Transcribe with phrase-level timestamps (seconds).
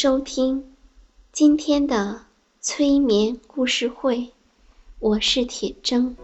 [0.00, 0.76] 收听
[1.32, 2.26] 今天的
[2.60, 4.30] 催眠故事会，
[5.00, 6.14] 我是铁铮。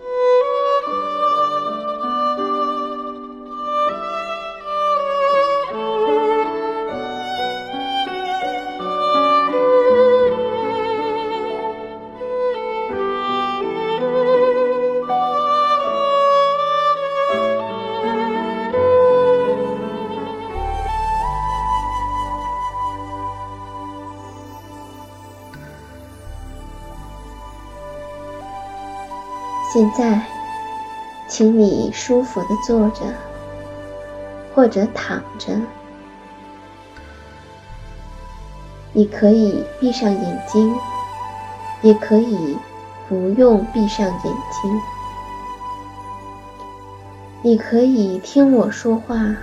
[29.74, 30.24] 现在，
[31.26, 33.12] 请你舒服的坐着，
[34.54, 35.60] 或者躺着。
[38.92, 40.72] 你可以闭上眼睛，
[41.82, 42.56] 也可以
[43.08, 44.80] 不用闭上眼睛。
[47.42, 49.34] 你可以听我说话，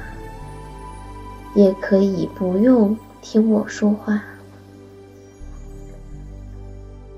[1.55, 4.23] 也可以不用听我说话。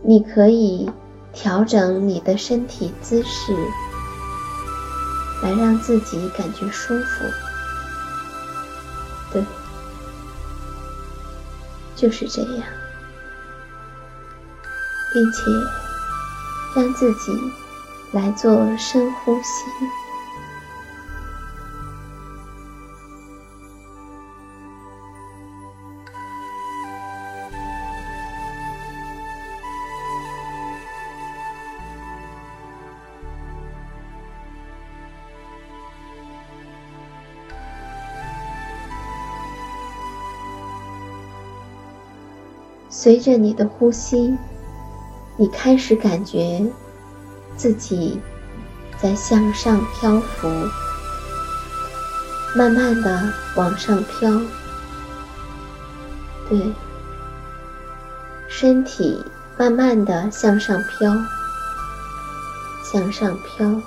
[0.01, 0.89] 你可以。
[1.33, 3.53] 调整你的身体姿势，
[5.41, 7.25] 来让自己感觉舒服。
[9.31, 9.43] 对，
[11.95, 12.63] 就是这样，
[15.11, 15.41] 并且
[16.75, 17.31] 让自己
[18.11, 19.65] 来做深呼吸。
[42.95, 44.37] 随着你的呼吸，
[45.35, 46.63] 你开始感觉
[47.57, 48.21] 自己
[49.01, 50.47] 在向上漂浮，
[52.55, 54.39] 慢慢的往上飘。
[56.47, 56.71] 对，
[58.47, 59.25] 身体
[59.57, 61.11] 慢慢的向上飘，
[62.83, 63.81] 向上飘，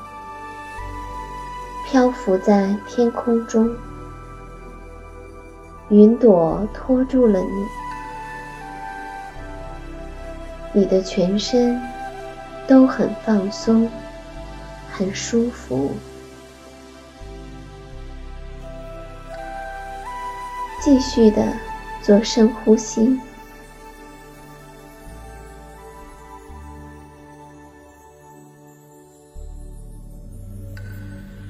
[1.87, 3.72] 漂浮在天空中，
[5.91, 7.85] 云朵托住了你。
[10.76, 11.81] 你的全身
[12.69, 13.91] 都很放松，
[14.92, 15.91] 很舒服。
[20.82, 21.50] 继续的
[22.03, 23.19] 做深呼吸，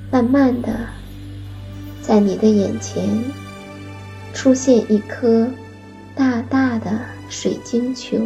[0.08, 0.86] 慢慢的，
[2.00, 3.04] 在你的眼前
[4.32, 5.50] 出现一颗
[6.14, 8.16] 大大的水晶球。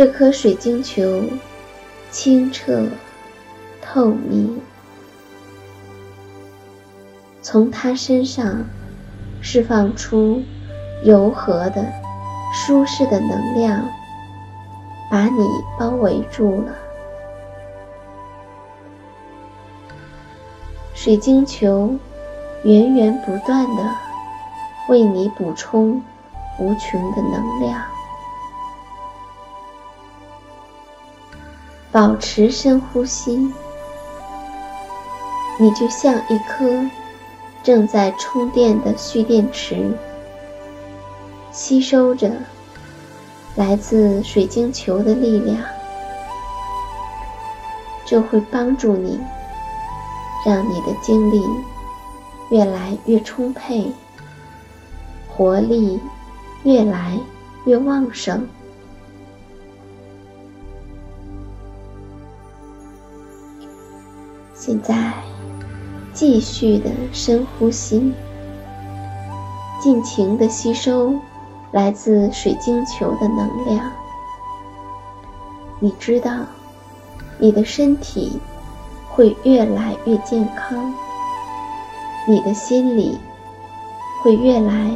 [0.00, 1.24] 这颗水晶球
[2.10, 2.86] 清澈
[3.82, 4.58] 透明，
[7.42, 8.64] 从它身上
[9.42, 10.42] 释放出
[11.04, 11.84] 柔和的、
[12.54, 13.86] 舒适的能量，
[15.10, 15.46] 把你
[15.78, 16.72] 包围住了。
[20.94, 21.94] 水晶球
[22.62, 23.94] 源源不断的
[24.88, 26.02] 为你补充
[26.58, 27.82] 无穷的能量。
[31.92, 33.36] 保持深呼吸，
[35.58, 36.88] 你就像一颗
[37.64, 39.92] 正在充电的蓄电池，
[41.50, 42.30] 吸收着
[43.56, 45.58] 来自水晶球的力量，
[48.06, 49.20] 这会帮助你，
[50.46, 51.44] 让你的精力
[52.50, 53.92] 越来越充沛，
[55.28, 56.00] 活力
[56.62, 57.18] 越来
[57.64, 58.46] 越旺盛。
[64.70, 65.12] 现在，
[66.12, 68.12] 继续的深呼吸，
[69.80, 71.12] 尽情的吸收
[71.72, 73.90] 来自水晶球的能量。
[75.80, 76.30] 你知道，
[77.36, 78.38] 你的身体
[79.08, 80.94] 会越来越健康，
[82.28, 83.18] 你的心里
[84.22, 84.94] 会越来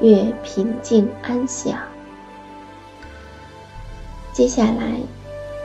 [0.00, 1.76] 越平静安详。
[4.32, 5.00] 接下来，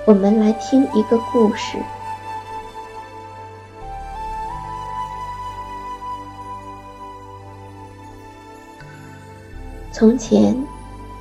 [0.07, 1.77] 我们来听一个故事。
[9.97, 10.62] 从前，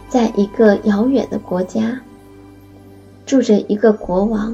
[0.08, 1.96] 在一个遥远的国家，
[3.24, 4.52] 住着一个国王。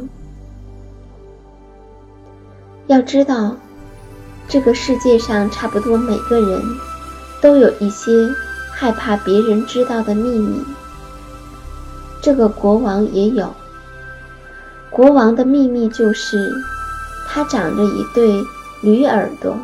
[2.87, 3.57] 要知道，
[4.47, 6.63] 这个世界上差不多每个人
[7.41, 8.13] 都有一些
[8.71, 10.63] 害怕别人知道的秘密。
[12.23, 13.51] 这个国王也有。
[14.91, 16.53] 国王的秘密就是，
[17.27, 18.45] 他长着一对
[18.83, 19.57] 驴耳朵。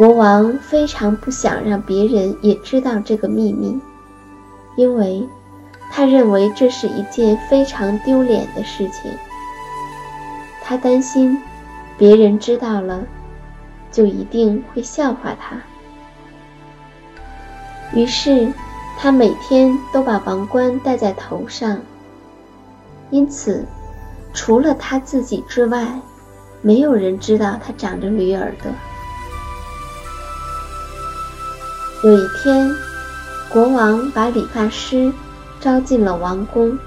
[0.00, 3.78] 国王非常不想让别人也知道这个秘密，
[4.74, 5.28] 因为
[5.92, 9.12] 他认为这是一件非常丢脸的事情。
[10.62, 11.38] 他担心
[11.98, 13.04] 别人知道了，
[13.92, 15.58] 就一定会笑话他。
[17.92, 18.50] 于是，
[18.96, 21.78] 他每天都把王冠戴在头上，
[23.10, 23.66] 因此，
[24.32, 25.86] 除了他自己之外，
[26.62, 28.72] 没有人知道他长着驴耳朵。
[32.02, 32.74] 有一天，
[33.50, 35.12] 国王把理发师
[35.60, 36.78] 招进了王宫，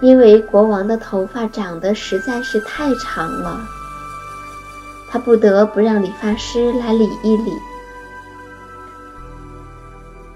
[0.00, 3.60] 因为国王的头发长得实在是太长了，
[5.10, 7.52] 他不得不让理发师来理一理。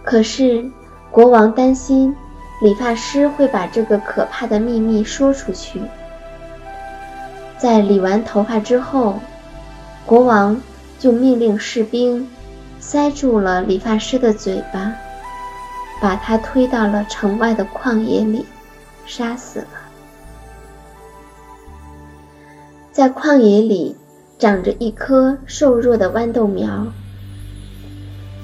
[0.02, 0.68] 可是，
[1.10, 2.14] 国王担心
[2.60, 5.80] 理发师会把这个可怕的秘密说出去。
[7.56, 9.18] 在理完头发之后，
[10.04, 10.60] 国王
[10.98, 12.28] 就命令士兵。
[12.86, 14.92] 塞住了理发师的嘴巴，
[16.02, 18.44] 把他推到了城外的旷野里，
[19.06, 19.66] 杀死了。
[22.92, 23.96] 在旷野里
[24.38, 26.86] 长着一棵瘦弱的豌豆苗。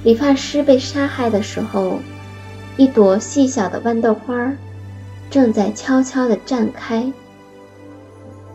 [0.02, 1.98] 理发师被杀害的时候，
[2.78, 4.54] 一朵细小的豌豆花
[5.30, 7.12] 正在悄悄地绽开，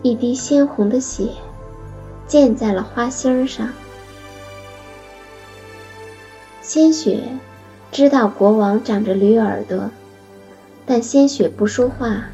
[0.01, 1.29] 一滴鲜红的血
[2.27, 3.69] 溅在了花心儿上。
[6.75, 7.21] 鲜血
[7.89, 9.91] 知道国王长着驴耳朵，
[10.85, 12.25] 但鲜血不说话，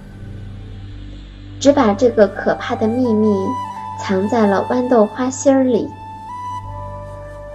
[1.59, 3.31] 只把这个可怕的秘密
[3.99, 5.88] 藏在了豌豆花心儿里。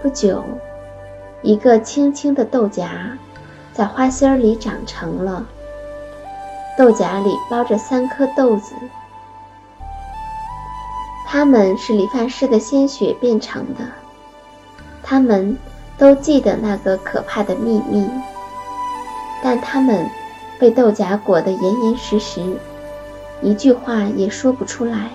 [0.00, 0.44] 不久，
[1.42, 3.18] 一个青青的豆荚
[3.72, 5.44] 在花心儿里长成了，
[6.78, 8.76] 豆荚里包着三颗豆子，
[11.26, 13.80] 它们是理发师的鲜血变成的，
[15.02, 15.58] 它们。
[15.98, 18.08] 都记得那个可怕的秘密，
[19.42, 20.08] 但他们
[20.58, 22.42] 被豆荚裹得严严实实，
[23.40, 25.10] 一句话也说不出来。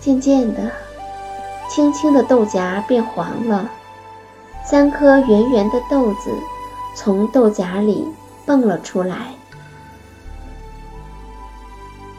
[0.00, 0.70] 渐渐的，
[1.68, 3.70] 青青的豆荚变黄了，
[4.64, 6.30] 三颗圆圆的豆子
[6.94, 8.06] 从豆荚里
[8.46, 9.34] 蹦了出来。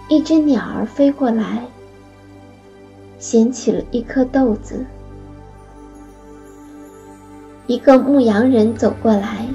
[0.08, 1.64] 一只鸟儿飞过来，
[3.18, 4.86] 衔起了一颗豆子。
[7.68, 9.48] 一个牧羊人走过来，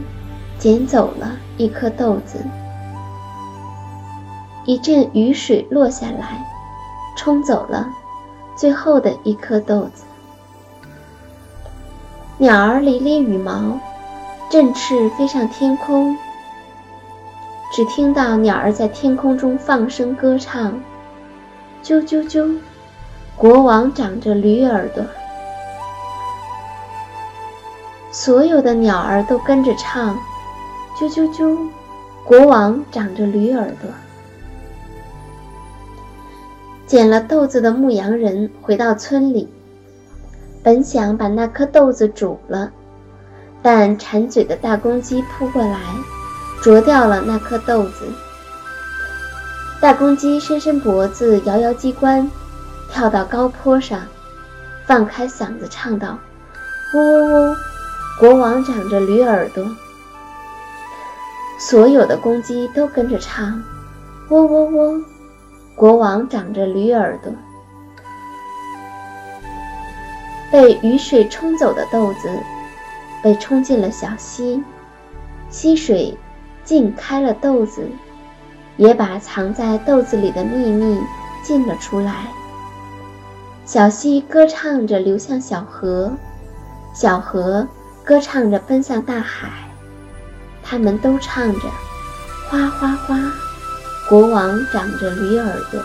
[0.58, 2.38] 捡走了一颗豆子。
[4.64, 6.44] 一阵雨水落下来，
[7.16, 7.88] 冲走了
[8.56, 10.02] 最后的一颗豆子。
[12.36, 13.78] 鸟儿理理羽毛，
[14.50, 16.16] 振翅飞上天空。
[17.72, 20.80] 只听到鸟儿在天空中放声歌唱
[21.84, 22.56] ：“啾啾啾，
[23.36, 25.04] 国王长着驴耳朵。”
[28.12, 30.18] 所有的鸟儿都跟着唱
[30.98, 31.56] ：“啾啾啾，
[32.24, 33.88] 国王长着驴耳朵。”
[36.86, 39.48] 捡了豆子的牧羊人回到村里，
[40.60, 42.72] 本想把那颗豆子煮了，
[43.62, 45.78] 但馋嘴的大公鸡扑过来，
[46.60, 48.08] 啄掉了那颗豆子。
[49.80, 52.28] 大公鸡伸伸脖子，摇摇鸡冠，
[52.90, 54.00] 跳到高坡上，
[54.84, 56.18] 放开嗓子唱道
[56.92, 57.56] ：“喔喔喔。”
[58.20, 59.66] 国王长着驴耳朵，
[61.58, 63.62] 所有的公鸡都跟着唱
[64.28, 65.02] ：“喔喔喔，
[65.74, 67.32] 国王长着驴耳朵。”
[70.52, 72.28] 被雨水冲走的豆子
[73.22, 74.62] 被冲进了小溪，
[75.48, 76.14] 溪水
[76.62, 77.88] 浸开了豆子，
[78.76, 81.00] 也把藏在豆子里的秘密
[81.42, 82.26] 浸了出来。
[83.64, 86.12] 小溪歌唱着流向小河，
[86.92, 87.66] 小河
[88.10, 89.48] 歌唱着奔向大海，
[90.64, 91.68] 他们都唱着
[92.50, 93.16] ：“哗哗哗，
[94.08, 95.80] 国王长着驴耳朵。”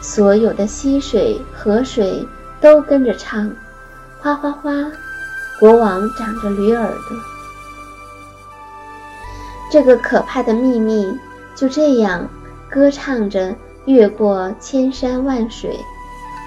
[0.00, 2.24] 所有的溪水、河水
[2.60, 3.50] 都跟着唱
[4.22, 4.70] ：“哗哗哗，
[5.58, 7.18] 国王长着驴耳朵。”
[9.72, 11.12] 这个可怕的秘密
[11.56, 12.28] 就这样
[12.70, 13.52] 歌唱着，
[13.86, 15.76] 越过千山万水，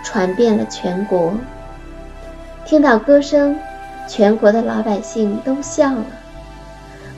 [0.05, 1.33] 传遍了全国。
[2.65, 3.59] 听到歌声，
[4.11, 6.05] 全国的老百姓都笑了。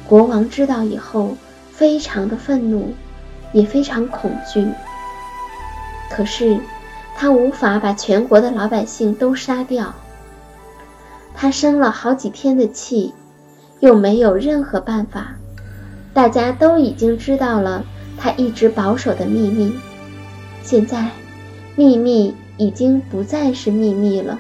[0.08, 1.36] 国王知道以后，
[1.72, 2.94] 非常的愤怒，
[3.52, 4.68] 也非常恐惧。
[6.12, 6.60] 可是，
[7.18, 9.96] 他无法把全国的老百姓都杀掉。
[11.34, 13.12] 他生了好几天的气，
[13.80, 15.34] 又没有任何办法。
[16.14, 17.84] 大家都已经知道了
[18.20, 19.76] 他一直保守的秘密，
[20.62, 21.10] 现在，
[21.76, 24.38] 秘密已经不再是秘密了，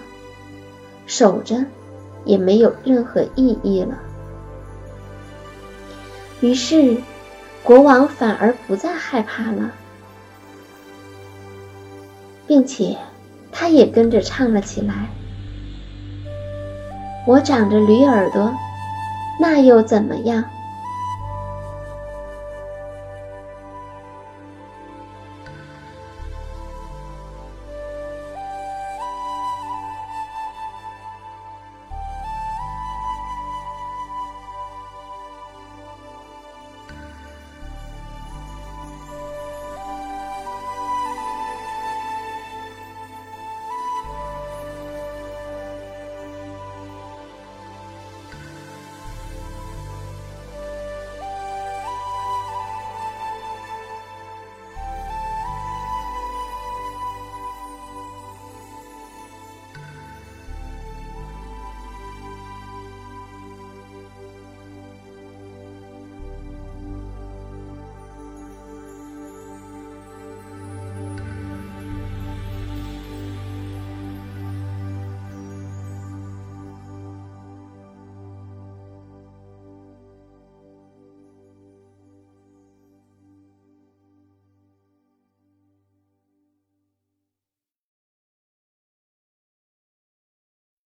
[1.07, 1.65] 守着
[2.25, 3.97] 也没有任何意义了。
[6.41, 6.97] 于是，
[7.63, 9.71] 国王反而不再害怕了，
[12.45, 12.97] 并且，
[13.51, 15.07] 他也跟着唱了起来
[17.25, 18.53] ：“我长着驴耳朵，
[19.39, 20.43] 那又怎么样？”